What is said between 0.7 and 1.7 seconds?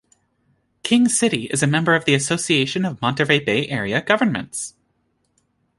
King City is a